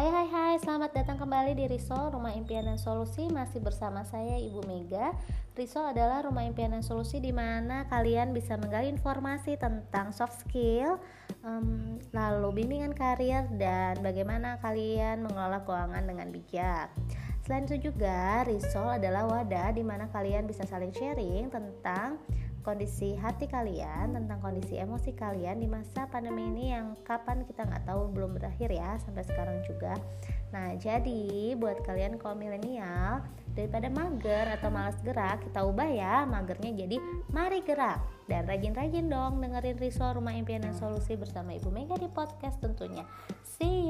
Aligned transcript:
Hai 0.00 0.08
hai 0.08 0.28
hai, 0.32 0.54
selamat 0.64 0.96
datang 0.96 1.20
kembali 1.20 1.60
di 1.60 1.68
Risol 1.68 2.08
Rumah 2.08 2.32
Impian 2.32 2.64
dan 2.64 2.80
Solusi. 2.80 3.28
Masih 3.28 3.60
bersama 3.60 4.00
saya 4.08 4.40
Ibu 4.40 4.64
Mega. 4.64 5.12
Risol 5.52 5.92
adalah 5.92 6.24
rumah 6.24 6.40
impian 6.48 6.72
dan 6.72 6.80
solusi 6.80 7.20
di 7.20 7.36
mana 7.36 7.84
kalian 7.84 8.32
bisa 8.32 8.56
menggali 8.56 8.88
informasi 8.88 9.60
tentang 9.60 10.16
soft 10.16 10.40
skill 10.40 10.96
um, 11.44 12.00
Lalu 12.16 12.64
bimbingan 12.64 12.96
karir 12.96 13.44
dan 13.60 14.00
bagaimana 14.00 14.56
kalian 14.64 15.20
mengelola 15.20 15.68
keuangan 15.68 16.08
dengan 16.08 16.32
bijak. 16.32 16.88
Selain 17.44 17.68
itu 17.68 17.92
juga 17.92 18.40
Risol 18.48 18.96
adalah 18.96 19.28
wadah 19.28 19.68
di 19.76 19.84
mana 19.84 20.08
kalian 20.08 20.48
bisa 20.48 20.64
saling 20.64 20.96
sharing 20.96 21.52
tentang 21.52 22.16
kondisi 22.60 23.16
hati 23.16 23.48
kalian, 23.48 24.12
tentang 24.12 24.38
kondisi 24.38 24.76
emosi 24.76 25.16
kalian 25.16 25.60
di 25.60 25.68
masa 25.68 26.06
pandemi 26.06 26.46
ini 26.46 26.76
yang 26.76 26.94
kapan 27.02 27.42
kita 27.48 27.64
nggak 27.64 27.88
tahu 27.88 28.12
belum 28.12 28.36
berakhir 28.36 28.70
ya 28.70 29.00
sampai 29.00 29.24
sekarang 29.24 29.58
juga. 29.64 29.96
Nah 30.54 30.76
jadi 30.76 31.56
buat 31.56 31.80
kalian 31.82 32.20
kaum 32.20 32.36
milenial 32.36 33.24
daripada 33.56 33.90
mager 33.90 34.46
atau 34.54 34.70
malas 34.70 34.94
gerak 35.02 35.42
kita 35.42 35.66
ubah 35.66 35.90
ya 35.90 36.22
magernya 36.22 36.86
jadi 36.86 36.96
mari 37.34 37.66
gerak 37.66 37.98
dan 38.30 38.46
rajin-rajin 38.46 39.10
dong 39.10 39.42
dengerin 39.42 39.74
Risol 39.82 40.14
Rumah 40.22 40.38
Impian 40.38 40.62
dan 40.62 40.74
Solusi 40.78 41.18
bersama 41.18 41.58
Ibu 41.58 41.74
Mega 41.74 41.98
di 41.98 42.06
podcast 42.06 42.62
tentunya. 42.62 43.02
See 43.42 43.89